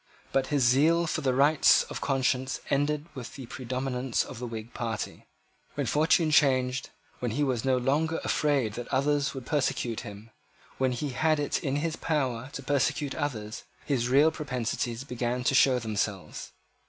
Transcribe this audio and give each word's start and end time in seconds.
But 0.31 0.47
his 0.47 0.63
zeal 0.63 1.05
for 1.05 1.21
the 1.21 1.35
rights 1.35 1.83
of 1.83 2.01
conscience 2.01 2.59
ended 2.71 3.05
with 3.13 3.35
the 3.35 3.45
predominance 3.45 4.23
of 4.23 4.39
the 4.39 4.47
Whig 4.47 4.73
party. 4.73 5.27
When 5.75 5.85
fortune 5.85 6.31
changed, 6.31 6.89
when 7.19 7.29
he 7.29 7.43
was 7.43 7.63
no 7.63 7.77
longer 7.77 8.19
afraid 8.23 8.73
that 8.73 8.87
others 8.87 9.35
would 9.35 9.45
persecute 9.45 9.99
him, 9.99 10.31
when 10.79 10.91
he 10.93 11.09
had 11.09 11.39
it 11.39 11.63
in 11.63 11.75
his 11.75 11.97
power 11.97 12.49
to 12.53 12.63
persecute 12.63 13.13
others, 13.13 13.63
his 13.85 14.09
real 14.09 14.31
propensities 14.31 15.03
began 15.03 15.43
to 15.43 15.53
show 15.53 15.77
themselves. 15.77 16.49